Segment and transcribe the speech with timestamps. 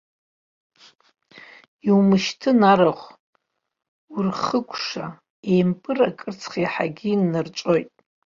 [1.87, 3.05] Иумышьҭын арахә,
[4.15, 5.05] урхыкәша,
[5.51, 7.89] еимпыр акырцх иаҳагьы иннарҵәоит!